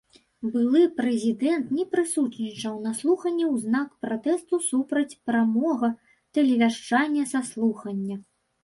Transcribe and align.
Былы 0.53 0.79
прэзідэнт 1.01 1.65
не 1.79 1.85
прысутнічаў 1.91 2.79
на 2.87 2.95
слуханні 3.03 3.45
ў 3.53 3.69
знак 3.69 3.89
пратэсту 4.07 4.63
супраць 4.73 5.13
прамога 5.29 5.95
тэлевяшчання 6.39 7.23
са 7.37 7.49
слухання. 7.55 8.15